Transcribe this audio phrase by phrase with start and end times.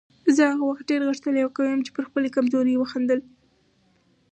[0.35, 3.19] زه هغه وخت ډېر غښتلی او قوي وم چې پر خپلې کمزورۍ وخندل.